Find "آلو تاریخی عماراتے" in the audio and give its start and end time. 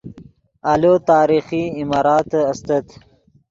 0.71-2.39